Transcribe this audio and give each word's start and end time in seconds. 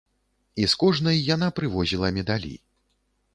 І 0.63 0.69
з 0.71 0.79
кожнай 0.83 1.19
яна 1.35 1.49
прывозіла 1.59 2.11
медалі. 2.17 2.55